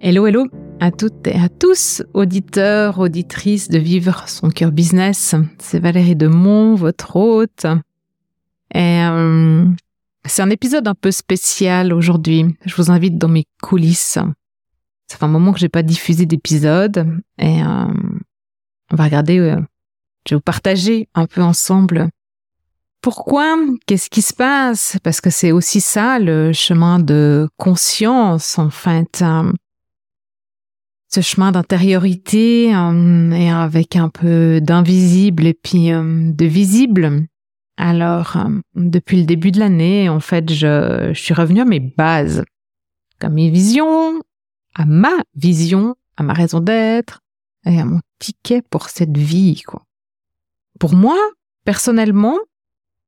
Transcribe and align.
Hello, 0.00 0.28
hello 0.28 0.46
à 0.78 0.92
toutes 0.92 1.26
et 1.26 1.34
à 1.34 1.48
tous, 1.48 2.04
auditeurs, 2.14 3.00
auditrices 3.00 3.68
de 3.68 3.78
Vivre 3.78 4.28
son 4.28 4.48
cœur 4.48 4.70
business. 4.70 5.34
C'est 5.58 5.80
Valérie 5.80 6.14
Demont, 6.14 6.76
votre 6.76 7.16
hôte. 7.16 7.66
Et 8.72 9.02
euh, 9.02 9.66
c'est 10.24 10.42
un 10.42 10.50
épisode 10.50 10.86
un 10.86 10.94
peu 10.94 11.10
spécial 11.10 11.92
aujourd'hui. 11.92 12.44
Je 12.64 12.76
vous 12.76 12.92
invite 12.92 13.18
dans 13.18 13.26
mes 13.26 13.44
coulisses. 13.60 14.18
Ça 15.08 15.16
fait 15.18 15.24
un 15.24 15.28
moment 15.28 15.52
que 15.52 15.58
j'ai 15.58 15.68
pas 15.68 15.82
diffusé 15.82 16.26
d'épisode 16.26 17.04
et 17.38 17.60
euh, 17.60 17.86
on 18.92 18.96
va 18.96 19.04
regarder. 19.04 19.40
Euh, 19.40 19.60
je 20.28 20.34
vais 20.34 20.36
vous 20.36 20.42
partager 20.42 21.08
un 21.16 21.26
peu 21.26 21.42
ensemble 21.42 22.08
pourquoi 23.00 23.56
Qu'est-ce 23.86 24.10
qui 24.10 24.22
se 24.22 24.34
passe 24.34 24.96
Parce 25.02 25.20
que 25.20 25.30
c'est 25.30 25.50
aussi 25.52 25.80
ça 25.80 26.18
le 26.18 26.52
chemin 26.52 26.98
de 26.98 27.48
conscience 27.56 28.58
en 28.58 28.70
fait 28.70 29.22
ce 31.08 31.20
chemin 31.20 31.52
d'intériorité 31.52 32.74
euh, 32.74 33.30
et 33.32 33.50
avec 33.50 33.96
un 33.96 34.08
peu 34.08 34.60
d'invisible 34.60 35.46
et 35.46 35.54
puis 35.54 35.92
euh, 35.92 36.30
de 36.32 36.44
visible. 36.44 37.26
Alors, 37.76 38.36
euh, 38.36 38.60
depuis 38.74 39.18
le 39.18 39.24
début 39.24 39.50
de 39.50 39.58
l'année, 39.58 40.08
en 40.08 40.20
fait, 40.20 40.52
je, 40.52 41.10
je 41.12 41.20
suis 41.20 41.34
revenue 41.34 41.62
à 41.62 41.64
mes 41.64 41.80
bases, 41.80 42.44
à 43.20 43.28
mes 43.30 43.50
visions, 43.50 44.20
à 44.74 44.84
ma 44.84 45.16
vision, 45.34 45.96
à 46.16 46.22
ma 46.22 46.34
raison 46.34 46.60
d'être 46.60 47.20
et 47.64 47.80
à 47.80 47.84
mon 47.84 48.00
ticket 48.18 48.62
pour 48.62 48.88
cette 48.88 49.16
vie, 49.16 49.62
quoi. 49.62 49.82
Pour 50.78 50.94
moi, 50.94 51.16
personnellement, 51.64 52.38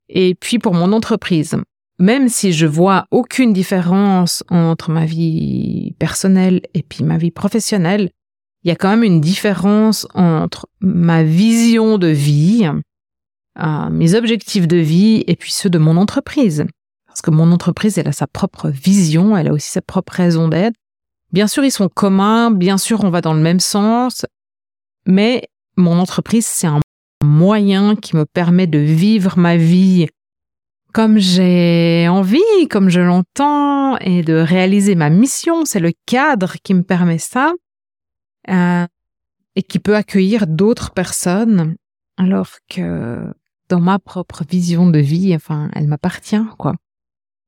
et 0.09 0.35
puis 0.35 0.59
pour 0.59 0.75
mon 0.75 0.93
entreprise 0.93 1.57
même 2.01 2.31
si 2.31 2.53
je 2.55 2.67
vois 2.67 3.05
aucune 3.11 3.53
différence 3.53 4.43
entre 4.49 4.91
ma 4.91 5.05
vie 5.05 5.95
personnelle 5.99 6.63
et 6.73 6.83
puis 6.83 7.05
ma 7.05 7.19
vie 7.19 7.31
professionnelle, 7.31 8.11
il 8.65 8.69
y 8.69 8.71
a 8.71 8.77
quand 8.77 8.89
même 8.89 9.05
une 9.05 9.21
différence 9.21 10.09
entre 10.15 10.67
ma 10.81 11.23
vision 11.23 11.99
de 11.99 12.09
vie, 12.09 12.69
euh, 13.59 13.91
mes 13.91 14.15
objectifs 14.15 14.67
de 14.67 14.79
vie 14.79 15.25
et 15.27 15.37
puis 15.37 15.53
ceux 15.53 15.69
de 15.69 15.79
mon 15.79 15.99
entreprise. 15.99 16.65
Parce 17.07 17.21
que 17.21 17.31
mon 17.31 17.53
entreprise, 17.53 17.99
elle 17.99 18.09
a 18.09 18.13
sa 18.13 18.27
propre 18.27 18.71
vision, 18.71 19.37
elle 19.37 19.49
a 19.49 19.53
aussi 19.53 19.71
sa 19.71 19.83
propre 19.83 20.15
raison 20.15 20.49
d'être. 20.49 20.77
Bien 21.33 21.49
sûr, 21.49 21.65
ils 21.65 21.71
sont 21.71 21.89
communs, 21.89 22.51
bien 22.51 22.79
sûr, 22.79 23.05
on 23.05 23.11
va 23.11 23.21
dans 23.21 23.35
le 23.35 23.41
même 23.41 23.61
sens, 23.61 24.25
mais 25.07 25.49
mon 25.77 25.99
entreprise, 25.99 26.47
c'est 26.47 26.67
un 26.67 26.81
moyen 27.23 27.95
qui 27.95 28.17
me 28.17 28.25
permet 28.25 28.67
de 28.67 28.79
vivre 28.79 29.39
ma 29.39 29.57
vie 29.57 30.09
comme 30.93 31.19
j'ai 31.19 32.07
envie, 32.09 32.69
comme 32.71 32.89
je 32.89 33.01
l'entends, 33.01 33.97
et 33.99 34.23
de 34.23 34.35
réaliser 34.35 34.95
ma 34.95 35.11
mission. 35.11 35.65
C'est 35.65 35.81
le 35.81 35.93
cadre 36.07 36.55
qui 36.63 36.75
me 36.75 36.83
permet 36.83 37.19
ça 37.19 37.53
euh, 38.49 38.87
et 39.57 39.63
qui 39.63 39.79
peut 39.79 39.97
accueillir 39.97 40.47
d'autres 40.47 40.93
personnes, 40.93 41.77
alors 42.17 42.51
que 42.69 43.33
dans 43.69 43.81
ma 43.81 43.99
propre 43.99 44.45
vision 44.49 44.89
de 44.89 44.99
vie, 44.99 45.35
enfin, 45.35 45.71
elle 45.75 45.87
m'appartient, 45.87 46.43
quoi. 46.59 46.75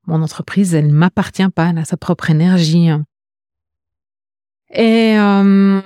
Mon 0.07 0.23
entreprise, 0.23 0.75
elle 0.75 0.91
m'appartient 0.91 1.49
pas, 1.49 1.71
elle 1.71 1.79
a 1.79 1.85
sa 1.85 1.97
propre 1.97 2.31
énergie. 2.31 2.89
Et 4.71 5.17
euh, 5.19 5.81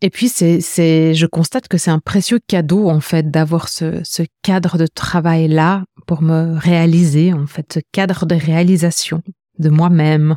et 0.00 0.10
puis, 0.10 0.28
c'est, 0.28 0.60
c'est, 0.60 1.14
je 1.14 1.26
constate 1.26 1.66
que 1.66 1.76
c'est 1.76 1.90
un 1.90 1.98
précieux 1.98 2.38
cadeau, 2.46 2.88
en 2.88 3.00
fait, 3.00 3.30
d'avoir 3.30 3.68
ce, 3.68 4.00
ce 4.04 4.22
cadre 4.42 4.78
de 4.78 4.86
travail-là 4.86 5.84
pour 6.08 6.22
me 6.22 6.58
réaliser, 6.58 7.34
en 7.34 7.46
fait, 7.46 7.74
ce 7.74 7.80
cadre 7.92 8.24
de 8.24 8.34
réalisation 8.34 9.22
de 9.58 9.68
moi-même. 9.68 10.36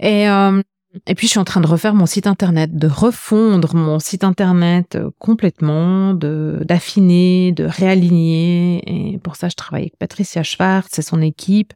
Et, 0.00 0.28
euh, 0.28 0.60
et 1.06 1.14
puis, 1.14 1.28
je 1.28 1.30
suis 1.30 1.38
en 1.38 1.44
train 1.44 1.60
de 1.60 1.66
refaire 1.68 1.94
mon 1.94 2.06
site 2.06 2.26
internet, 2.26 2.74
de 2.74 2.88
refondre 2.88 3.76
mon 3.76 4.00
site 4.00 4.24
internet 4.24 4.96
euh, 4.96 5.10
complètement, 5.20 6.12
de, 6.12 6.60
d'affiner, 6.64 7.52
de 7.52 7.64
réaligner. 7.64 9.12
Et 9.14 9.18
pour 9.18 9.36
ça, 9.36 9.48
je 9.48 9.54
travaille 9.54 9.84
avec 9.84 9.96
Patricia 9.96 10.42
Schwartz 10.42 10.98
et 10.98 11.02
son 11.02 11.22
équipe. 11.22 11.72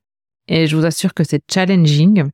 Et 0.48 0.66
je 0.66 0.76
vous 0.76 0.84
assure 0.84 1.14
que 1.14 1.22
c'est 1.22 1.44
challenging. 1.48 2.24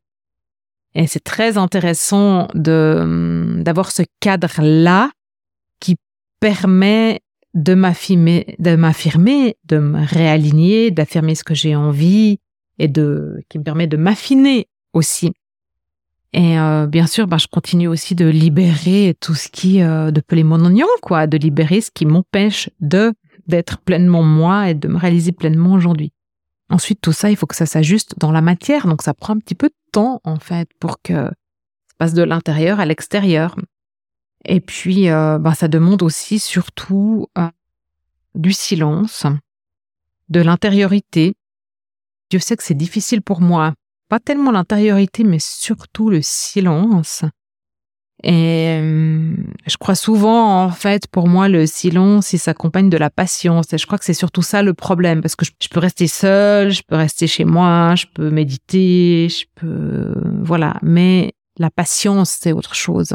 Et 0.95 1.07
c'est 1.07 1.23
très 1.23 1.59
intéressant 1.59 2.49
de 2.55 3.59
d'avoir 3.59 3.91
ce 3.91 4.03
cadre-là 4.21 5.11
qui 5.79 5.97
permet 6.41 7.21
de 7.57 7.73
m'affirmer, 7.73 8.55
de 8.59 8.77
m'affirmer, 8.77 9.57
de 9.65 9.79
me 9.79 10.05
réaligner, 10.07 10.91
d'affirmer 10.91 11.35
ce 11.35 11.43
que 11.43 11.55
j'ai 11.55 11.75
envie 11.75 12.39
et 12.79 12.87
de 12.87 13.43
qui 13.49 13.59
me 13.59 13.65
permet 13.65 13.87
de 13.87 13.97
m'affiner 13.97 14.69
aussi. 14.93 15.33
Et 16.35 16.59
euh, 16.59 16.87
bien 16.87 17.07
sûr, 17.07 17.27
bah, 17.27 17.39
je 17.39 17.47
continue 17.47 17.89
aussi 17.89 18.15
de 18.15 18.27
libérer 18.27 19.17
tout 19.21 19.35
ce 19.35 19.49
qui 19.49 19.83
euh, 19.83 20.11
de 20.11 20.21
peler 20.21 20.45
mon 20.45 20.63
oignon, 20.67 20.87
quoi, 21.01 21.27
de 21.27 21.39
libérer 21.39 21.81
ce 21.81 21.91
qui 21.91 22.05
m'empêche 22.05 22.69
de 22.81 23.15
d'être 23.47 23.79
pleinement 23.79 24.23
moi 24.23 24.69
et 24.71 24.75
de 24.75 24.89
me 24.89 24.99
réaliser 24.99 25.33
pleinement 25.33 25.73
aujourd'hui. 25.73 26.13
Ensuite, 26.69 27.01
tout 27.01 27.13
ça, 27.13 27.31
il 27.31 27.37
faut 27.37 27.47
que 27.47 27.55
ça 27.55 27.65
s'ajuste 27.65 28.17
dans 28.19 28.33
la 28.33 28.43
matière, 28.43 28.87
donc 28.87 29.01
ça 29.01 29.15
prend 29.15 29.35
un 29.35 29.39
petit 29.39 29.55
peu 29.55 29.69
de 29.69 29.75
temps 29.93 30.21
en 30.25 30.37
fait 30.37 30.69
pour 30.79 31.01
que 31.01 31.15
ça 31.15 31.95
passe 31.97 32.13
de 32.13 32.23
l'intérieur 32.23 32.81
à 32.81 32.85
l'extérieur. 32.85 33.57
Et 34.47 34.61
puis, 34.61 35.11
euh, 35.11 35.39
ben, 35.39 35.55
ça 35.55 35.69
demande 35.69 36.03
aussi 36.03 36.39
surtout 36.39 37.27
euh, 37.37 37.49
du 38.35 38.53
silence, 38.53 39.27
de 40.29 40.41
l'intériorité. 40.41 41.35
Je 42.33 42.39
sais 42.39 42.57
que 42.57 42.63
c'est 42.63 42.75
difficile 42.75 43.23
pour 43.23 43.41
moi, 43.41 43.75
pas 44.09 44.21
tellement 44.21 44.53
l'intériorité, 44.53 45.25
mais 45.25 45.39
surtout 45.41 46.11
le 46.11 46.21
silence. 46.23 47.25
Et 48.23 48.79
euh, 48.81 49.35
je 49.67 49.77
crois 49.77 49.95
souvent, 49.95 50.65
en 50.65 50.71
fait, 50.71 51.07
pour 51.09 51.29
moi, 51.29 51.49
le 51.49 51.67
silence, 51.67 52.33
il 52.33 52.39
s'accompagne 52.39 52.89
de 52.89 52.97
la 52.97 53.11
patience. 53.11 53.73
Et 53.73 53.79
je 53.79 53.87
crois 53.87 53.99
que 53.99 54.05
c'est 54.05 54.15
surtout 54.15 54.43
ça 54.43 54.63
le 54.63 54.75
problème, 54.75 55.23
parce 55.23 55.37
que 55.37 55.45
je, 55.45 55.69
peux 55.69 55.81
rester 55.81 56.07
seule, 56.07 56.71
je 56.71 56.83
peux 56.87 56.97
rester 56.97 57.27
chez 57.27 57.45
moi, 57.45 57.95
je 57.97 58.07
peux 58.15 58.31
méditer, 58.31 59.29
je 59.29 59.45
peux, 59.57 60.15
voilà. 60.41 60.79
Mais 60.83 61.35
la 61.59 61.71
patience, 61.71 62.31
c'est 62.41 62.53
autre 62.53 62.75
chose. 62.75 63.15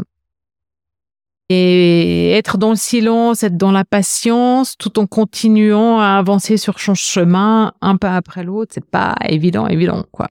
Et 1.53 2.31
être 2.31 2.57
dans 2.57 2.69
le 2.69 2.77
silence, 2.77 3.43
être 3.43 3.57
dans 3.57 3.73
la 3.73 3.83
patience, 3.83 4.77
tout 4.77 4.99
en 4.99 5.05
continuant 5.05 5.99
à 5.99 6.17
avancer 6.17 6.55
sur 6.55 6.79
son 6.79 6.93
chemin, 6.93 7.73
un 7.81 7.97
pas 7.97 8.15
après 8.15 8.45
l'autre, 8.45 8.71
c'est 8.73 8.89
pas 8.89 9.15
évident, 9.27 9.67
évident, 9.67 10.05
quoi. 10.13 10.29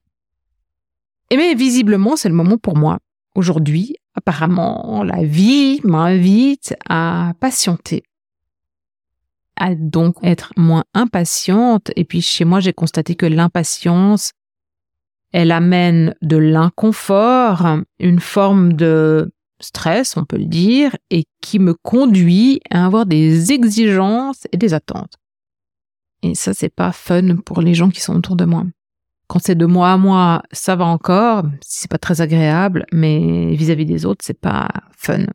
Et 1.29 1.37
mais 1.37 1.55
visiblement, 1.55 2.17
c'est 2.17 2.31
le 2.31 2.35
moment 2.35 2.57
pour 2.57 2.75
moi, 2.75 3.01
aujourd'hui, 3.35 3.97
apparemment, 4.15 5.03
la 5.05 5.23
vie 5.23 5.83
m'invite 5.85 6.75
à 6.89 7.35
patienter, 7.39 8.03
à 9.57 9.75
donc 9.75 10.17
être 10.23 10.55
moins 10.57 10.85
impatiente. 10.95 11.91
Et 11.97 12.05
puis 12.05 12.23
chez 12.23 12.47
moi, 12.47 12.61
j'ai 12.61 12.73
constaté 12.73 13.15
que 13.15 13.27
l'impatience, 13.27 14.33
elle 15.33 15.53
amène 15.53 16.15
de 16.23 16.39
l'inconfort, 16.39 17.67
une 17.99 18.21
forme 18.21 18.73
de 18.73 19.31
stress, 19.61 20.17
on 20.17 20.25
peut 20.25 20.39
le 20.39 20.47
dire, 20.47 20.97
et 21.11 21.25
qui 21.41 21.59
me 21.59 21.75
conduit 21.75 22.61
à 22.71 22.87
avoir 22.87 23.07
des 23.07 23.53
exigences 23.53 24.47
et 24.53 24.57
des 24.57 24.75
attentes. 24.75 25.15
Et 26.23 26.35
ça, 26.35 26.53
c'est 26.55 26.75
pas 26.75 26.93
fun 26.93 27.37
pour 27.37 27.61
les 27.61 27.75
gens 27.75 27.89
qui 27.89 28.01
sont 28.01 28.15
autour 28.15 28.37
de 28.37 28.45
moi. 28.45 28.65
Quand 29.29 29.39
c'est 29.39 29.55
de 29.55 29.67
moi 29.67 29.93
à 29.93 29.97
moi, 29.97 30.43
ça 30.53 30.77
va 30.77 30.85
encore, 30.85 31.45
c'est 31.61 31.91
pas 31.91 31.99
très 31.99 32.21
agréable, 32.21 32.85
mais 32.93 33.55
vis-à-vis 33.55 33.87
des 33.87 34.05
autres, 34.05 34.25
c'est 34.25 34.39
pas 34.39 34.69
fun. 34.97 35.27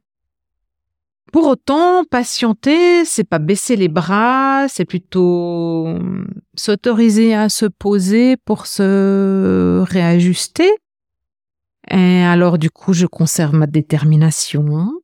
Pour 1.32 1.48
autant, 1.48 2.06
patienter, 2.06 3.04
c'est 3.04 3.24
pas 3.24 3.40
baisser 3.40 3.76
les 3.76 3.88
bras, 3.88 4.68
c'est 4.70 4.86
plutôt 4.86 5.86
hum, 5.88 6.28
s'autoriser 6.56 7.34
à 7.36 7.50
se 7.50 7.66
poser 7.66 8.38
pour 8.38 8.68
se 8.68 9.84
réajuster. 9.90 10.72
Et 11.90 12.24
alors, 12.24 12.58
du 12.58 12.70
coup, 12.70 12.94
je 12.94 13.06
conserve 13.06 13.54
ma 13.54 13.68
détermination, 13.68 15.02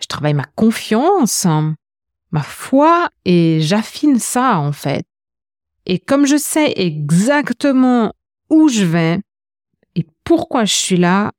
je 0.00 0.06
travaille 0.06 0.34
ma 0.34 0.44
confiance, 0.44 1.46
ma 2.30 2.42
foi, 2.42 3.08
et 3.24 3.60
j'affine 3.60 4.18
ça, 4.18 4.58
en 4.58 4.72
fait. 4.72 5.06
Et 5.86 5.98
comme 5.98 6.26
je 6.26 6.36
sais 6.36 6.74
exactement 6.76 8.12
où 8.50 8.68
je 8.68 8.84
vais 8.84 9.20
et 9.94 10.06
pourquoi 10.24 10.64
je 10.64 10.74
suis 10.74 10.96
là, 10.98 11.32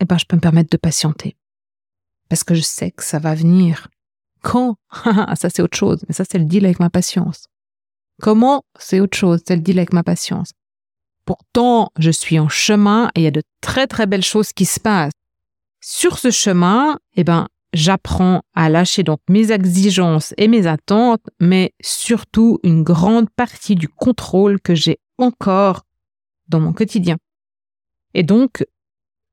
eh 0.00 0.04
ben, 0.04 0.18
je 0.18 0.24
peux 0.24 0.36
me 0.36 0.40
permettre 0.40 0.70
de 0.70 0.76
patienter. 0.76 1.36
Parce 2.28 2.44
que 2.44 2.54
je 2.54 2.62
sais 2.62 2.90
que 2.90 3.04
ça 3.04 3.18
va 3.18 3.34
venir. 3.34 3.88
Quand? 4.42 4.76
ça, 5.36 5.48
c'est 5.48 5.62
autre 5.62 5.76
chose. 5.76 6.04
Mais 6.08 6.14
ça, 6.14 6.24
c'est 6.28 6.38
le 6.38 6.44
deal 6.44 6.64
avec 6.64 6.80
ma 6.80 6.90
patience. 6.90 7.46
Comment? 8.20 8.64
C'est 8.78 9.00
autre 9.00 9.16
chose. 9.16 9.42
C'est 9.46 9.56
le 9.56 9.62
deal 9.62 9.78
avec 9.78 9.92
ma 9.92 10.02
patience. 10.02 10.50
Pourtant, 11.26 11.90
je 11.98 12.10
suis 12.10 12.38
en 12.38 12.48
chemin 12.48 13.10
et 13.14 13.20
il 13.20 13.24
y 13.24 13.26
a 13.26 13.32
de 13.32 13.42
très 13.60 13.86
très 13.86 14.06
belles 14.06 14.24
choses 14.24 14.52
qui 14.52 14.64
se 14.64 14.80
passent. 14.80 15.12
Sur 15.82 16.18
ce 16.18 16.30
chemin, 16.30 16.98
eh 17.16 17.24
ben, 17.24 17.48
j'apprends 17.72 18.42
à 18.54 18.68
lâcher 18.68 19.02
donc 19.02 19.20
mes 19.28 19.50
exigences 19.50 20.32
et 20.38 20.46
mes 20.46 20.66
attentes, 20.66 21.28
mais 21.40 21.74
surtout 21.82 22.60
une 22.62 22.84
grande 22.84 23.28
partie 23.30 23.74
du 23.74 23.88
contrôle 23.88 24.60
que 24.60 24.74
j'ai 24.74 24.98
encore 25.18 25.82
dans 26.48 26.60
mon 26.60 26.72
quotidien. 26.72 27.16
Et 28.14 28.22
donc, 28.22 28.64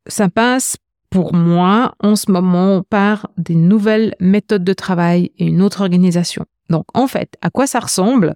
ça 0.07 0.29
passe 0.29 0.77
pour 1.11 1.35
moi 1.35 1.93
en 1.99 2.15
ce 2.15 2.31
moment 2.31 2.81
par 2.81 3.29
des 3.37 3.55
nouvelles 3.55 4.15
méthodes 4.19 4.63
de 4.63 4.73
travail 4.73 5.31
et 5.37 5.45
une 5.45 5.61
autre 5.61 5.81
organisation. 5.81 6.45
Donc, 6.69 6.85
en 6.95 7.05
fait, 7.05 7.37
à 7.41 7.51
quoi 7.51 7.67
ça 7.67 7.79
ressemble? 7.79 8.35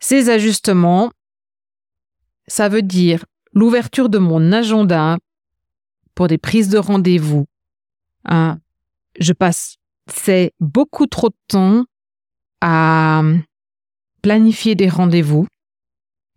Ces 0.00 0.30
ajustements, 0.30 1.10
ça 2.46 2.68
veut 2.68 2.82
dire 2.82 3.24
l'ouverture 3.52 4.08
de 4.08 4.18
mon 4.18 4.52
agenda 4.52 5.18
pour 6.14 6.28
des 6.28 6.38
prises 6.38 6.68
de 6.68 6.78
rendez-vous, 6.78 7.46
hein, 8.24 8.58
je 9.18 9.32
passe 9.32 9.76
c'est 10.12 10.52
beaucoup 10.60 11.06
trop 11.06 11.28
de 11.28 11.36
temps 11.48 11.84
à 12.60 13.22
planifier 14.22 14.74
des 14.74 14.88
rendez-vous. 14.88 15.46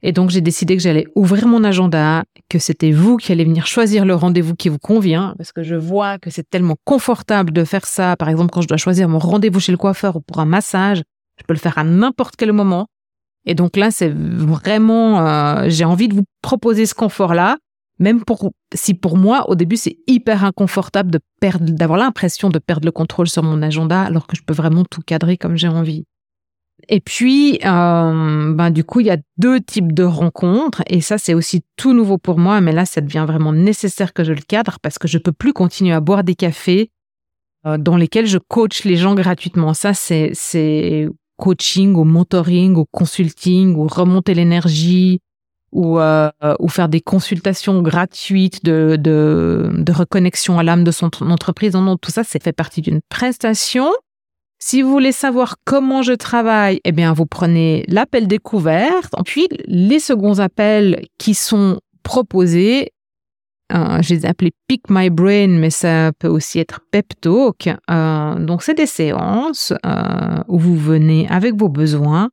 Et 0.01 0.11
donc, 0.11 0.29
j'ai 0.29 0.41
décidé 0.41 0.75
que 0.77 0.83
j'allais 0.83 1.07
ouvrir 1.15 1.47
mon 1.47 1.63
agenda, 1.63 2.25
que 2.49 2.59
c'était 2.59 2.91
vous 2.91 3.17
qui 3.17 3.31
allez 3.31 3.43
venir 3.43 3.65
choisir 3.65 4.05
le 4.05 4.13
rendez-vous 4.13 4.55
qui 4.55 4.69
vous 4.69 4.77
convient, 4.77 5.33
parce 5.37 5.51
que 5.51 5.63
je 5.63 5.75
vois 5.75 6.19
que 6.19 6.29
c'est 6.29 6.47
tellement 6.47 6.75
confortable 6.83 7.51
de 7.51 7.63
faire 7.63 7.85
ça. 7.85 8.15
Par 8.15 8.29
exemple, 8.29 8.51
quand 8.51 8.61
je 8.61 8.67
dois 8.67 8.77
choisir 8.77 9.09
mon 9.09 9.17
rendez-vous 9.17 9.59
chez 9.59 9.71
le 9.71 9.79
coiffeur 9.79 10.15
ou 10.15 10.21
pour 10.21 10.39
un 10.39 10.45
massage, 10.45 11.01
je 11.39 11.43
peux 11.47 11.53
le 11.53 11.59
faire 11.59 11.77
à 11.77 11.83
n'importe 11.83 12.35
quel 12.35 12.51
moment. 12.53 12.87
Et 13.45 13.56
donc 13.56 13.77
là, 13.77 13.92
c'est 13.92 14.09
vraiment, 14.09 15.25
euh, 15.25 15.65
j'ai 15.68 15.86
envie 15.86 16.07
de 16.07 16.15
vous 16.15 16.25
proposer 16.42 16.86
ce 16.86 16.95
confort-là 16.95 17.57
même 18.00 18.24
pour 18.24 18.51
si 18.74 18.94
pour 18.94 19.18
moi 19.18 19.50
au 19.50 19.56
début 19.56 19.77
c'est 19.77 19.97
hyper 20.07 20.44
inconfortable 20.44 21.12
de 21.12 21.19
perdre 21.39 21.65
d'avoir 21.71 21.97
l'impression 21.97 22.50
de 22.50 22.59
perdre 22.59 22.86
le 22.86 22.92
contrôle 22.92 23.27
sur 23.27 23.44
mon 23.44 23.62
agenda 23.62 24.01
alors 24.01 24.27
que 24.27 24.36
je 24.36 24.44
peux 24.44 24.53
vraiment 24.53 24.83
tout 24.83 25.01
cadrer 25.01 25.38
comme 25.38 25.56
j'ai 25.56 25.68
envie. 25.68 26.06
Et 26.89 27.00
puis 27.00 27.59
euh, 27.65 28.53
ben 28.53 28.69
du 28.69 28.83
coup 28.83 29.00
il 29.00 29.07
y 29.07 29.12
a 29.12 29.18
deux 29.38 29.62
types 29.62 29.94
de 29.94 30.03
rencontres 30.03 30.83
et 30.88 31.00
ça 31.00 31.18
c'est 31.18 31.33
aussi 31.33 31.63
tout 31.77 31.94
nouveau 31.94 32.18
pour 32.18 32.38
moi 32.38 32.59
mais 32.59 32.74
là 32.74 32.86
ça 32.86 33.00
devient 33.00 33.24
vraiment 33.25 33.53
nécessaire 33.53 34.13
que 34.13 34.25
je 34.25 34.33
le 34.33 34.41
cadre 34.41 34.77
parce 34.81 35.00
que 35.00 35.07
je 35.07 35.18
peux 35.18 35.31
plus 35.31 35.53
continuer 35.53 35.94
à 35.94 36.01
boire 36.01 36.25
des 36.25 36.36
cafés 36.36 36.91
euh, 37.65 37.77
dans 37.77 37.95
lesquels 37.95 38.27
je 38.27 38.38
coach 38.38 38.83
les 38.83 38.98
gens 38.98 39.15
gratuitement. 39.15 39.74
Ça 39.74 39.94
c'est 39.94 40.31
c'est 40.33 41.07
coaching 41.37 41.95
ou 41.95 42.03
mentoring 42.03 42.75
ou 42.75 42.85
consulting 42.91 43.75
ou 43.75 43.87
remonter 43.87 44.33
l'énergie 44.33 45.19
ou, 45.71 45.99
euh, 45.99 46.31
ou 46.59 46.69
faire 46.69 46.87
des 46.87 47.01
consultations 47.01 47.81
gratuites 47.81 48.63
de, 48.63 48.95
de, 48.97 49.69
de 49.73 49.91
reconnexion 49.91 50.57
à 50.57 50.63
l'âme 50.63 50.85
de 50.85 50.91
son 50.91 51.09
entreprise. 51.21 51.73
Non, 51.73 51.81
non, 51.81 51.97
tout 51.97 52.11
ça, 52.11 52.23
c'est 52.23 52.41
fait 52.41 52.53
partie 52.53 52.81
d'une 52.81 53.01
prestation. 53.09 53.91
Si 54.57 54.81
vous 54.81 54.89
voulez 54.89 55.11
savoir 55.11 55.57
comment 55.65 56.01
je 56.01 56.13
travaille, 56.13 56.79
eh 56.85 56.93
bien, 56.93 57.11
vous 57.11 57.25
prenez 57.25 57.83
l'appel 57.89 58.27
découverte, 58.27 59.13
puis 59.25 59.47
les 59.67 59.99
seconds 59.99 60.39
appels 60.39 61.05
qui 61.17 61.33
sont 61.33 61.79
proposés. 62.03 62.91
Euh, 63.73 64.01
je 64.01 64.13
les 64.13 64.25
ai 64.25 64.33
Pick 64.67 64.83
My 64.89 65.09
Brain, 65.09 65.47
mais 65.47 65.71
ça 65.71 66.12
peut 66.19 66.27
aussi 66.27 66.59
être 66.59 66.81
Pep 66.91 67.13
Talk. 67.19 67.69
Euh, 67.89 68.35
donc, 68.35 68.62
c'est 68.62 68.75
des 68.75 68.85
séances 68.85 69.73
euh, 69.85 70.44
où 70.47 70.59
vous 70.59 70.77
venez 70.77 71.27
avec 71.29 71.56
vos 71.56 71.69
besoins 71.69 72.29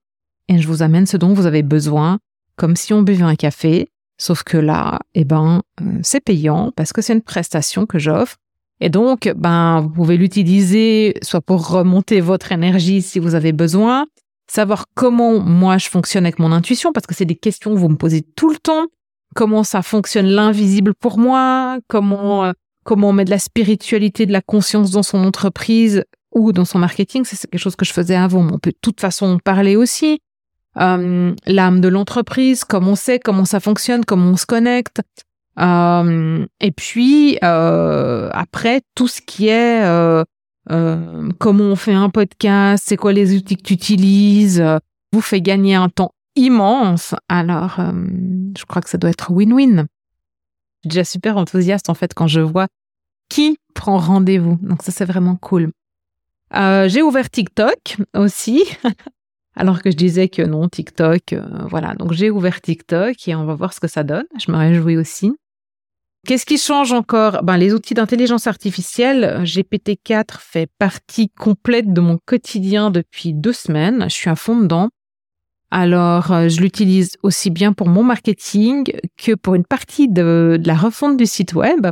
et 0.49 0.59
je 0.59 0.69
vous 0.69 0.83
amène 0.83 1.07
ce 1.07 1.17
dont 1.17 1.33
vous 1.33 1.47
avez 1.47 1.63
besoin 1.63 2.19
comme 2.57 2.77
si 2.77 2.93
on 2.93 3.03
buvait 3.03 3.25
un 3.25 3.35
café, 3.35 3.89
sauf 4.19 4.43
que 4.43 4.59
là, 4.59 5.01
eh 5.15 5.25
ben, 5.25 5.63
euh, 5.81 5.99
c'est 6.03 6.21
payant 6.21 6.71
parce 6.77 6.93
que 6.93 7.01
c'est 7.01 7.15
une 7.15 7.23
prestation 7.23 7.87
que 7.87 7.99
j'offre. 7.99 8.37
Et 8.81 8.91
donc, 8.91 9.33
ben, 9.37 9.81
vous 9.81 9.89
pouvez 9.91 10.17
l'utiliser 10.17 11.15
soit 11.23 11.41
pour 11.41 11.69
remonter 11.69 12.21
votre 12.21 12.53
énergie 12.53 13.01
si 13.01 13.19
vous 13.19 13.35
avez 13.35 13.53
besoin, 13.53 14.07
savoir 14.49 14.87
comment 14.95 15.39
moi 15.39 15.79
je 15.79 15.89
fonctionne 15.89 16.25
avec 16.25 16.39
mon 16.39 16.53
intuition, 16.53 16.93
parce 16.93 17.07
que 17.07 17.15
c'est 17.15 17.25
des 17.25 17.37
questions 17.37 17.73
que 17.73 17.79
vous 17.79 17.89
me 17.89 17.97
posez 17.97 18.23
tout 18.23 18.51
le 18.51 18.59
temps. 18.59 18.87
Comment 19.35 19.65
ça 19.65 19.83
fonctionne 19.83 20.27
l'invisible 20.27 20.95
pour 20.95 21.19
moi 21.19 21.79
Comment 21.89 22.45
euh, 22.45 22.53
comment 22.85 23.11
on 23.11 23.13
met 23.13 23.25
de 23.25 23.31
la 23.31 23.39
spiritualité, 23.39 24.27
de 24.27 24.33
la 24.33 24.43
conscience 24.43 24.91
dans 24.91 25.03
son 25.03 25.25
entreprise 25.25 26.05
ou 26.35 26.53
dans 26.53 26.65
son 26.65 26.79
marketing 26.79 27.25
C'est 27.25 27.49
quelque 27.49 27.61
chose 27.61 27.77
que 27.77 27.85
je 27.85 27.93
faisais 27.93 28.15
avant, 28.15 28.43
mais 28.43 28.53
on 28.53 28.59
peut 28.59 28.71
de 28.71 28.79
toute 28.81 29.01
façon 29.01 29.27
en 29.27 29.39
parler 29.39 29.77
aussi. 29.77 30.21
Euh, 30.79 31.35
l'âme 31.47 31.81
de 31.81 31.89
l'entreprise, 31.89 32.65
comment 32.65 32.93
on 32.93 32.97
sait, 32.97 33.19
comment 33.19 33.45
ça 33.45 33.61
fonctionne, 33.61 34.05
comment 34.05 34.31
on 34.31 34.37
se 34.37 34.47
connecte. 34.47 35.03
Euh, 35.59 36.47
et 36.61 36.73
puis 36.73 37.39
euh, 37.45 38.31
après 38.33 38.81
tout 38.95 39.07
ce 39.07 39.21
qui 39.21 39.49
est 39.49 39.83
comment 41.39 41.65
on 41.65 41.77
fait 41.77 41.93
un 41.93 42.09
podcast, 42.09 42.85
c'est 42.87 42.97
quoi 42.97 43.13
les 43.13 43.37
outils 43.37 43.57
que 43.57 43.63
tu 43.63 43.75
utilises, 43.75 44.65
vous 45.13 45.21
fait 45.21 45.43
gagner 45.43 45.75
un 45.75 45.89
temps 45.89 46.13
immense. 46.37 47.15
Alors 47.29 47.81
je 48.57 48.65
crois 48.65 48.83
que 48.83 48.89
ça 48.89 48.99
doit 48.99 49.11
être 49.11 49.33
win-win. 49.33 49.87
Je 50.85 50.89
suis 50.89 50.89
déjà 50.89 51.05
super 51.05 51.37
enthousiaste 51.37 51.91
en 51.91 51.95
fait 51.95 52.15
quand 52.15 52.27
je 52.27 52.41
vois 52.41 52.67
qui 53.29 53.59
prend 53.75 53.99
rendez-vous. 53.99 54.59
Donc 54.63 54.83
ça 54.83 54.93
c'est 54.93 55.05
vraiment 55.05 55.37
cool. 55.37 55.73
j'ai 56.53 57.03
ouvert 57.03 57.31
TikTok 57.31 57.97
aussi. 58.15 58.65
Alors 59.55 59.83
que 59.83 59.91
je 59.91 59.97
disais 59.97 60.29
que 60.29 60.43
non, 60.43 60.69
TikTok, 60.69 61.35
euh, 61.35 61.43
voilà. 61.69 61.95
Donc 61.95 62.13
j'ai 62.13 62.31
ouvert 62.31 62.61
TikTok 62.61 63.29
et 63.29 63.35
on 63.35 63.45
va 63.45 63.55
voir 63.55 63.73
ce 63.73 63.81
que 63.81 63.89
ça 63.89 64.03
donne. 64.03 64.25
Je 64.39 64.51
me 64.51 64.57
réjouis 64.57 64.97
aussi. 64.97 65.33
Qu'est-ce 66.27 66.47
qui 66.47 66.57
change 66.57 66.93
encore? 66.93 67.43
Ben, 67.43 67.57
Les 67.57 67.75
outils 67.75 67.95
d'intelligence 67.95 68.47
artificielle, 68.47 69.43
GPT-4 69.43 70.39
fait 70.39 70.71
partie 70.79 71.31
complète 71.31 71.93
de 71.93 72.01
mon 72.01 72.19
quotidien 72.25 72.91
depuis 72.91 73.35
deux 73.35 73.53
semaines. 73.53 74.05
Je 74.05 74.15
suis 74.15 74.31
à 74.31 74.37
fond 74.37 74.59
dedans. 74.59 74.89
Alors, 75.73 76.31
euh, 76.31 76.49
je 76.49 76.61
l'utilise 76.61 77.17
aussi 77.23 77.51
bien 77.51 77.73
pour 77.73 77.89
mon 77.89 78.05
marketing 78.05 78.85
que 79.17 79.35
pour 79.35 79.55
une 79.55 79.65
partie 79.65 80.09
de 80.09 80.61
la 80.65 80.75
refonte 80.75 81.17
du 81.17 81.27
site 81.27 81.55
web. 81.55 81.87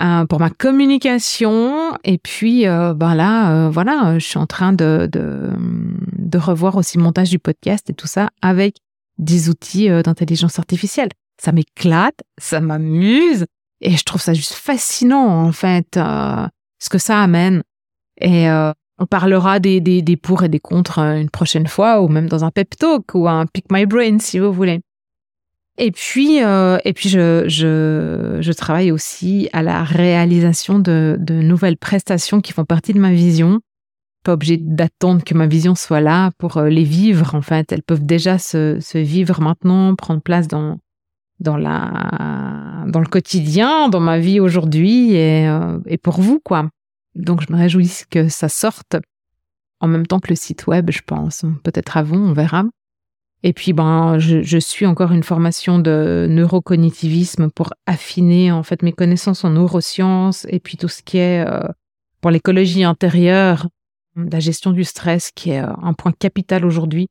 Euh, 0.00 0.26
pour 0.26 0.40
ma 0.40 0.50
communication. 0.50 1.96
Et 2.02 2.18
puis, 2.18 2.66
euh, 2.66 2.94
ben 2.94 3.14
là, 3.14 3.52
euh, 3.66 3.70
voilà, 3.70 4.18
je 4.18 4.26
suis 4.26 4.38
en 4.38 4.46
train 4.46 4.72
de, 4.72 5.08
de, 5.10 5.52
de, 6.18 6.38
revoir 6.38 6.74
aussi 6.76 6.98
le 6.98 7.04
montage 7.04 7.30
du 7.30 7.38
podcast 7.38 7.88
et 7.90 7.94
tout 7.94 8.08
ça 8.08 8.30
avec 8.42 8.78
des 9.18 9.48
outils 9.48 9.88
d'intelligence 9.88 10.58
artificielle. 10.58 11.10
Ça 11.40 11.52
m'éclate, 11.52 12.18
ça 12.38 12.60
m'amuse 12.60 13.46
et 13.80 13.96
je 13.96 14.02
trouve 14.02 14.20
ça 14.20 14.34
juste 14.34 14.54
fascinant, 14.54 15.28
en 15.28 15.52
fait, 15.52 15.94
ce 15.94 16.88
que 16.90 16.98
ça 16.98 17.22
amène. 17.22 17.62
Et 18.20 18.48
on 18.98 19.06
parlera 19.06 19.58
des, 19.58 19.80
des, 19.80 20.02
des 20.02 20.16
pour 20.16 20.44
et 20.44 20.48
des 20.48 20.60
contre 20.60 20.98
une 20.98 21.30
prochaine 21.30 21.66
fois 21.66 22.00
ou 22.00 22.08
même 22.08 22.28
dans 22.28 22.44
un 22.44 22.50
pep 22.50 22.76
talk 22.76 23.14
ou 23.14 23.28
un 23.28 23.46
pick 23.46 23.66
my 23.70 23.86
brain 23.86 24.18
si 24.18 24.38
vous 24.38 24.52
voulez. 24.52 24.80
Et 25.76 25.90
puis, 25.90 26.42
euh, 26.42 26.78
et 26.84 26.92
puis 26.92 27.08
je, 27.08 27.48
je, 27.48 28.38
je, 28.40 28.52
travaille 28.52 28.92
aussi 28.92 29.48
à 29.52 29.60
la 29.60 29.82
réalisation 29.82 30.78
de, 30.78 31.16
de, 31.18 31.34
nouvelles 31.34 31.76
prestations 31.76 32.40
qui 32.40 32.52
font 32.52 32.64
partie 32.64 32.92
de 32.92 33.00
ma 33.00 33.12
vision. 33.12 33.60
Pas 34.22 34.34
obligé 34.34 34.56
d'attendre 34.56 35.24
que 35.24 35.34
ma 35.34 35.48
vision 35.48 35.74
soit 35.74 36.00
là 36.00 36.30
pour 36.38 36.58
euh, 36.58 36.68
les 36.68 36.84
vivre. 36.84 37.34
En 37.34 37.42
fait, 37.42 37.72
elles 37.72 37.82
peuvent 37.82 38.06
déjà 38.06 38.38
se, 38.38 38.78
se 38.80 38.98
vivre 38.98 39.40
maintenant, 39.40 39.96
prendre 39.96 40.22
place 40.22 40.46
dans 40.46 40.78
dans 41.40 41.56
la 41.56 42.84
dans 42.86 43.00
le 43.00 43.06
quotidien, 43.06 43.88
dans 43.88 43.98
ma 43.98 44.20
vie 44.20 44.38
aujourd'hui 44.38 45.14
et, 45.14 45.48
euh, 45.48 45.80
et 45.86 45.98
pour 45.98 46.20
vous 46.20 46.38
quoi. 46.38 46.68
Donc 47.14 47.42
je 47.46 47.52
me 47.52 47.58
réjouis 47.58 47.90
que 48.10 48.28
ça 48.28 48.48
sorte 48.48 48.96
en 49.80 49.88
même 49.88 50.06
temps 50.06 50.20
que 50.20 50.30
le 50.30 50.36
site 50.36 50.66
web, 50.66 50.90
je 50.90 51.02
pense. 51.02 51.44
Peut-être 51.62 51.96
avant, 51.96 52.16
on 52.16 52.32
verra. 52.32 52.64
Et 53.42 53.52
puis, 53.52 53.74
ben, 53.74 54.18
je, 54.18 54.58
suis 54.58 54.86
encore 54.86 55.12
une 55.12 55.22
formation 55.22 55.78
de 55.78 56.26
neurocognitivisme 56.30 57.50
pour 57.50 57.74
affiner 57.84 58.50
en 58.50 58.62
fait 58.62 58.82
mes 58.82 58.92
connaissances 58.92 59.44
en 59.44 59.50
neurosciences 59.50 60.46
et 60.48 60.60
puis 60.60 60.78
tout 60.78 60.88
ce 60.88 61.02
qui 61.02 61.18
est 61.18 61.46
euh, 61.46 61.68
pour 62.22 62.30
l'écologie 62.30 62.84
intérieure, 62.84 63.68
la 64.16 64.40
gestion 64.40 64.70
du 64.70 64.82
stress, 64.82 65.30
qui 65.30 65.50
est 65.50 65.60
euh, 65.60 65.70
un 65.82 65.92
point 65.92 66.12
capital 66.12 66.64
aujourd'hui. 66.64 67.08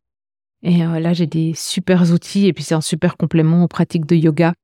Et 0.64 0.84
euh, 0.84 1.00
là, 1.00 1.14
j'ai 1.14 1.28
des 1.28 1.54
super 1.56 2.12
outils 2.12 2.48
et 2.48 2.54
puis 2.54 2.64
c'est 2.64 2.74
un 2.74 2.82
super 2.82 3.16
complément 3.16 3.64
aux 3.64 3.68
pratiques 3.68 4.08
de 4.08 4.16
yoga 4.16 4.56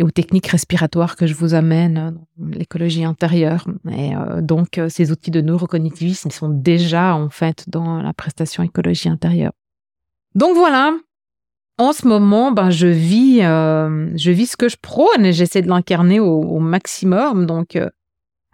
et 0.00 0.02
aux 0.02 0.10
techniques 0.10 0.48
respiratoires 0.48 1.14
que 1.14 1.26
je 1.26 1.34
vous 1.34 1.54
amène 1.54 2.16
dans 2.36 2.58
l'écologie 2.58 3.04
intérieure. 3.04 3.66
Et 3.92 4.12
donc, 4.40 4.80
ces 4.88 5.12
outils 5.12 5.30
de 5.30 5.42
neurocognitivisme 5.42 6.30
sont 6.30 6.48
déjà 6.48 7.14
en 7.14 7.28
fait 7.28 7.68
dans 7.68 8.00
la 8.00 8.12
prestation 8.14 8.62
écologie 8.62 9.10
intérieure. 9.10 9.52
Donc 10.34 10.56
voilà, 10.56 10.94
en 11.80 11.94
ce 11.94 12.06
moment, 12.06 12.52
ben, 12.52 12.68
je 12.68 12.86
vis, 12.86 13.40
euh, 13.42 14.10
je 14.14 14.30
vis 14.30 14.50
ce 14.50 14.56
que 14.58 14.68
je 14.68 14.76
prône 14.76 15.24
et 15.24 15.32
j'essaie 15.32 15.62
de 15.62 15.68
l'incarner 15.68 16.20
au, 16.20 16.58
maximum. 16.58 17.46
Donc, 17.46 17.74
euh, 17.74 17.88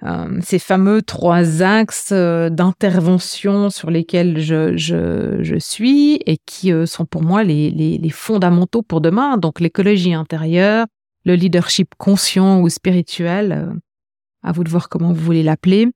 euh, 0.05 0.39
ces 0.43 0.61
fameux 0.61 1.03
trois 1.03 1.61
axes 1.61 2.13
d'intervention 2.13 3.69
sur 3.69 3.91
lesquels 3.91 4.39
je, 4.39 5.57
suis 5.59 6.21
et 6.25 6.39
qui 6.47 6.71
sont 6.87 7.05
pour 7.05 7.25
moi 7.25 7.43
les 7.43 8.11
fondamentaux 8.11 8.83
pour 8.83 9.01
demain. 9.01 9.39
Donc, 9.39 9.59
l'écologie 9.59 10.15
intérieure, 10.15 10.87
le 11.27 11.35
leadership 11.35 11.91
conscient 11.99 12.63
ou 12.63 12.71
spirituel, 12.71 13.71
à 14.43 14.53
vous 14.53 14.65
de 14.65 14.71
voir 14.71 14.89
comment 14.89 15.13
vous 15.13 15.23
voulez 15.23 15.43
l'appeler, 15.43 15.91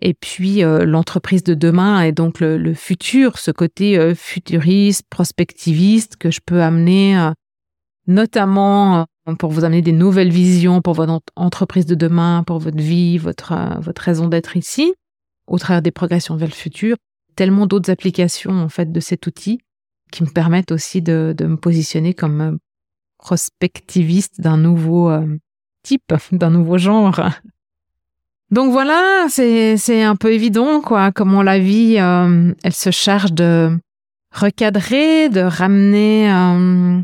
et 0.00 0.14
puis 0.14 0.62
euh, 0.62 0.84
l'entreprise 0.84 1.42
de 1.42 1.54
demain 1.54 2.02
est 2.02 2.12
donc 2.12 2.40
le, 2.40 2.74
futur, 2.74 3.38
ce 3.38 3.50
côté 3.50 3.98
euh, 3.98 4.14
futuriste, 4.14 5.04
prospectiviste 5.08 6.16
que 6.16 6.30
je 6.30 6.40
peux 6.44 6.62
amener 6.62 7.18
euh, 7.18 7.30
notamment 8.06 9.06
pour 9.38 9.50
vous 9.50 9.64
amener 9.64 9.82
des 9.82 9.92
nouvelles 9.92 10.30
visions 10.30 10.82
pour 10.82 10.94
votre 10.94 11.20
entreprise 11.34 11.86
de 11.86 11.94
demain, 11.94 12.44
pour 12.46 12.58
votre 12.58 12.76
vie, 12.76 13.18
votre, 13.18 13.80
votre 13.80 14.02
raison 14.02 14.28
d'être 14.28 14.56
ici, 14.56 14.94
au 15.48 15.58
travers 15.58 15.82
des 15.82 15.90
progressions 15.90 16.36
vers 16.36 16.48
le 16.48 16.54
futur. 16.54 16.96
Tellement 17.34 17.66
d'autres 17.66 17.90
applications 17.90 18.52
en 18.52 18.68
fait 18.68 18.92
de 18.92 19.00
cet 19.00 19.26
outil 19.26 19.60
qui 20.12 20.22
me 20.22 20.28
permettent 20.28 20.70
aussi 20.70 21.02
de, 21.02 21.34
de 21.36 21.46
me 21.46 21.56
positionner 21.56 22.14
comme 22.14 22.58
prospectiviste 23.26 24.40
d'un 24.40 24.56
nouveau 24.56 25.10
type, 25.82 26.12
d'un 26.32 26.50
nouveau 26.50 26.78
genre. 26.78 27.20
Donc 28.52 28.70
voilà, 28.70 29.26
c'est 29.28 30.02
un 30.04 30.14
peu 30.14 30.32
évident 30.32 30.80
quoi, 30.80 31.10
comment 31.10 31.42
la 31.42 31.58
vie, 31.58 31.96
euh, 31.98 32.54
elle 32.62 32.72
se 32.72 32.90
charge 32.90 33.32
de 33.32 33.76
recadrer, 34.30 35.28
de 35.28 35.40
ramener, 35.40 36.32
euh, 36.32 37.00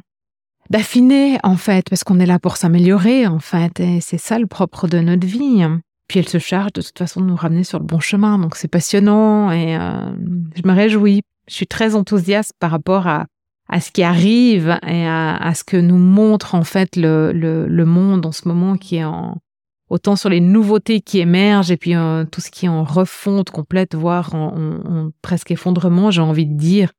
d'affiner 0.70 1.38
en 1.42 1.56
fait, 1.56 1.88
parce 1.90 2.04
qu'on 2.04 2.20
est 2.20 2.26
là 2.26 2.38
pour 2.38 2.56
s'améliorer 2.56 3.26
en 3.26 3.40
fait, 3.40 3.80
et 3.80 4.00
c'est 4.00 4.18
ça 4.18 4.38
le 4.38 4.46
propre 4.46 4.86
de 4.86 5.00
notre 5.00 5.26
vie. 5.26 5.66
Puis 6.06 6.20
elle 6.20 6.28
se 6.28 6.38
charge 6.38 6.74
de 6.74 6.82
toute 6.82 6.98
façon 6.98 7.20
de 7.20 7.26
nous 7.26 7.36
ramener 7.36 7.64
sur 7.64 7.80
le 7.80 7.86
bon 7.86 7.98
chemin, 7.98 8.38
donc 8.38 8.54
c'est 8.54 8.68
passionnant 8.68 9.50
et 9.50 9.76
euh, 9.76 10.12
je 10.54 10.62
me 10.64 10.72
réjouis. 10.72 11.22
Je 11.48 11.54
suis 11.54 11.66
très 11.66 11.96
enthousiaste 11.96 12.52
par 12.60 12.70
rapport 12.70 13.08
à, 13.08 13.26
à 13.72 13.80
ce 13.80 13.90
qui 13.90 14.02
arrive 14.02 14.78
et 14.86 15.06
à, 15.06 15.52
ce 15.54 15.64
que 15.64 15.78
nous 15.78 15.96
montre 15.96 16.54
en 16.54 16.62
fait 16.62 16.94
le, 16.94 17.32
le, 17.32 17.66
le 17.66 17.84
monde 17.86 18.26
en 18.26 18.32
ce 18.32 18.46
moment 18.46 18.76
qui 18.76 18.96
est 18.96 19.04
en 19.04 19.38
autant 19.88 20.14
sur 20.14 20.28
les 20.28 20.40
nouveautés 20.40 21.00
qui 21.00 21.20
émergent 21.20 21.70
et 21.70 21.78
puis 21.78 21.94
euh, 21.94 22.24
tout 22.26 22.42
ce 22.42 22.50
qui 22.50 22.66
est 22.66 22.68
en 22.68 22.84
refonte 22.84 23.48
complète, 23.48 23.94
voire 23.94 24.34
en, 24.34 25.10
presque 25.22 25.50
effondrement, 25.50 26.10
j'ai 26.10 26.20
envie 26.20 26.46
de 26.46 26.54
dire. 26.54 26.92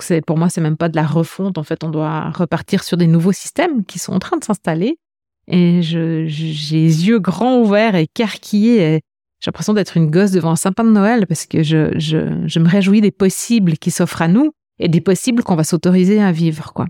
C'est 0.00 0.24
pour 0.24 0.38
moi, 0.38 0.48
c'est 0.48 0.60
même 0.60 0.76
pas 0.76 0.88
de 0.88 0.96
la 0.96 1.06
refonte. 1.06 1.56
En 1.56 1.62
fait, 1.62 1.84
on 1.84 1.88
doit 1.88 2.30
repartir 2.30 2.82
sur 2.82 2.96
des 2.96 3.06
nouveaux 3.06 3.32
systèmes 3.32 3.84
qui 3.84 4.00
sont 4.00 4.12
en 4.12 4.18
train 4.18 4.36
de 4.36 4.44
s'installer. 4.44 4.98
Et 5.46 5.82
je, 5.82 6.26
j'ai 6.26 6.76
les 6.76 7.08
yeux 7.08 7.18
grands 7.20 7.58
ouverts 7.58 7.94
et 7.94 8.08
carquillés. 8.08 9.00
J'ai 9.40 9.48
l'impression 9.48 9.72
d'être 9.72 9.96
une 9.96 10.10
gosse 10.10 10.32
devant 10.32 10.50
un 10.50 10.56
sapin 10.56 10.82
de 10.82 10.90
Noël 10.90 11.26
parce 11.28 11.46
que 11.46 11.62
je, 11.62 11.96
je, 11.96 12.42
je 12.46 12.58
me 12.58 12.68
réjouis 12.68 13.00
des 13.00 13.12
possibles 13.12 13.78
qui 13.78 13.92
s'offrent 13.92 14.22
à 14.22 14.28
nous 14.28 14.52
et 14.78 14.88
des 14.88 15.00
possibles 15.00 15.42
qu'on 15.42 15.56
va 15.56 15.64
s'autoriser 15.64 16.22
à 16.22 16.32
vivre, 16.32 16.72
quoi. 16.72 16.86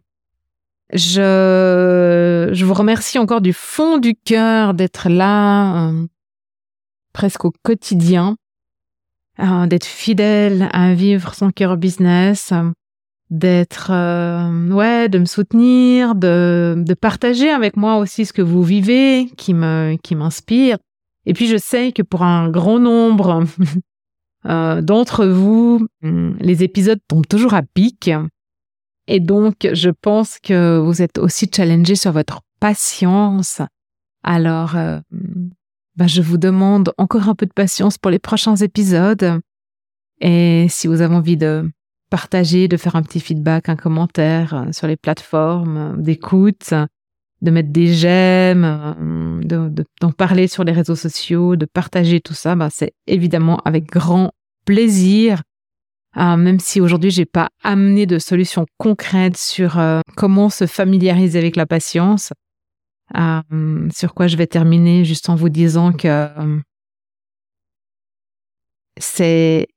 Je, 0.92 2.48
je 2.50 2.64
vous 2.64 2.74
remercie 2.74 3.18
encore 3.18 3.42
du 3.42 3.52
fond 3.52 3.98
du 3.98 4.14
cœur 4.14 4.72
d'être 4.72 5.10
là, 5.10 5.88
euh, 5.88 6.06
presque 7.12 7.44
au 7.44 7.52
quotidien, 7.62 8.36
euh, 9.40 9.66
d'être 9.66 9.84
fidèle 9.84 10.68
à 10.72 10.94
vivre 10.94 11.34
son 11.34 11.50
cœur 11.50 11.76
business, 11.76 12.54
d'être, 13.28 13.90
euh, 13.92 14.70
ouais, 14.70 15.10
de 15.10 15.18
me 15.18 15.26
soutenir, 15.26 16.14
de, 16.14 16.74
de 16.78 16.94
partager 16.94 17.50
avec 17.50 17.76
moi 17.76 17.98
aussi 17.98 18.24
ce 18.24 18.32
que 18.32 18.40
vous 18.40 18.62
vivez, 18.62 19.30
qui 19.36 19.52
me, 19.52 19.96
qui 20.02 20.14
m'inspire. 20.14 20.78
Et 21.26 21.34
puis 21.34 21.48
je 21.48 21.58
sais 21.58 21.92
que 21.92 22.02
pour 22.02 22.22
un 22.22 22.48
grand 22.48 22.78
nombre 22.78 23.44
d'entre 24.44 25.26
vous, 25.26 25.86
les 26.02 26.62
épisodes 26.62 27.00
tombent 27.08 27.26
toujours 27.26 27.54
à 27.54 27.62
pic. 27.62 28.10
Et 29.08 29.20
donc, 29.20 29.68
je 29.72 29.90
pense 29.90 30.38
que 30.38 30.78
vous 30.78 31.02
êtes 31.02 31.18
aussi 31.18 31.50
challengé 31.54 31.96
sur 31.96 32.12
votre 32.12 32.40
patience. 32.60 33.62
Alors, 34.22 34.76
euh, 34.76 35.00
bah, 35.96 36.06
je 36.06 36.20
vous 36.20 36.36
demande 36.36 36.92
encore 36.98 37.28
un 37.28 37.34
peu 37.34 37.46
de 37.46 37.52
patience 37.52 37.96
pour 37.96 38.10
les 38.10 38.18
prochains 38.18 38.56
épisodes. 38.56 39.40
Et 40.20 40.66
si 40.68 40.86
vous 40.86 41.00
avez 41.00 41.14
envie 41.14 41.36
de 41.36 41.70
partager, 42.10 42.68
de 42.68 42.76
faire 42.76 42.96
un 42.96 43.02
petit 43.02 43.20
feedback, 43.20 43.68
un 43.68 43.76
commentaire 43.76 44.54
euh, 44.54 44.72
sur 44.72 44.86
les 44.86 44.96
plateformes 44.96 45.76
euh, 45.76 45.96
d'écoute, 45.96 46.74
de 47.40 47.50
mettre 47.50 47.70
des 47.70 47.94
j'aime, 47.94 49.42
d'en 50.00 50.12
parler 50.12 50.48
sur 50.48 50.64
les 50.64 50.72
réseaux 50.72 50.96
sociaux, 50.96 51.56
de 51.56 51.66
partager 51.66 52.20
tout 52.20 52.34
ça, 52.34 52.56
bah, 52.56 52.68
c'est 52.70 52.94
évidemment 53.06 53.58
avec 53.64 53.86
grand 53.86 54.32
plaisir. 54.64 55.42
Euh, 56.16 56.36
même 56.36 56.58
si 56.58 56.80
aujourd'hui 56.80 57.10
j'ai 57.10 57.26
pas 57.26 57.50
amené 57.62 58.06
de 58.06 58.18
solutions 58.18 58.66
concrètes 58.78 59.36
sur 59.36 59.78
euh, 59.78 60.00
comment 60.16 60.48
se 60.48 60.66
familiariser 60.66 61.38
avec 61.38 61.54
la 61.54 61.66
patience, 61.66 62.32
euh, 63.16 63.88
sur 63.94 64.14
quoi 64.14 64.26
je 64.26 64.36
vais 64.36 64.46
terminer 64.46 65.04
juste 65.04 65.28
en 65.28 65.36
vous 65.36 65.48
disant 65.48 65.92
que 65.92 66.28
c'est 68.98 69.68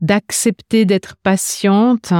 d'accepter 0.00 0.84
d'être 0.84 1.16
patiente 1.22 2.12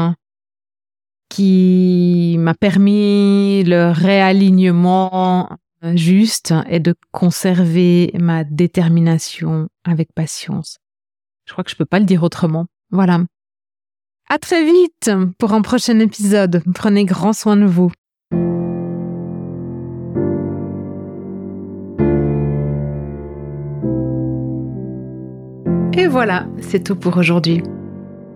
qui 1.28 2.05
m'a 2.46 2.54
permis 2.54 3.64
le 3.64 3.90
réalignement 3.90 5.58
juste 5.82 6.54
et 6.68 6.78
de 6.78 6.94
conserver 7.10 8.12
ma 8.20 8.44
détermination 8.44 9.66
avec 9.84 10.12
patience. 10.14 10.78
Je 11.44 11.52
crois 11.52 11.64
que 11.64 11.72
je 11.72 11.74
peux 11.74 11.84
pas 11.84 11.98
le 11.98 12.04
dire 12.04 12.22
autrement. 12.22 12.66
Voilà. 12.92 13.24
À 14.28 14.38
très 14.38 14.64
vite 14.64 15.10
pour 15.38 15.54
un 15.54 15.62
prochain 15.62 15.98
épisode. 15.98 16.62
Prenez 16.72 17.04
grand 17.04 17.32
soin 17.32 17.56
de 17.56 17.64
vous. 17.64 17.90
Et 25.98 26.06
voilà, 26.06 26.46
c'est 26.60 26.84
tout 26.84 26.94
pour 26.94 27.16
aujourd'hui. 27.16 27.60